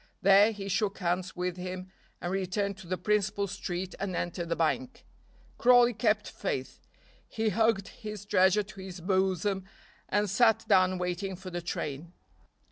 There 0.23 0.51
he 0.51 0.67
shook 0.67 0.97
hands 0.97 1.35
with 1.35 1.57
him 1.57 1.91
and 2.19 2.31
returned 2.31 2.75
to 2.77 2.87
the 2.87 2.97
principal 2.97 3.45
street 3.45 3.93
and 3.99 4.15
entered 4.15 4.49
the 4.49 4.55
bank. 4.55 5.05
Crawley 5.59 5.93
kept 5.93 6.27
faith, 6.27 6.87
he 7.27 7.49
hugged 7.49 7.89
his 7.89 8.25
treasure 8.25 8.63
to 8.63 8.79
his 8.81 8.99
bosom 8.99 9.65
and 10.09 10.27
sat 10.27 10.67
down 10.67 10.97
waiting 10.97 11.35
for 11.35 11.51
the 11.51 11.61
train. 11.61 12.13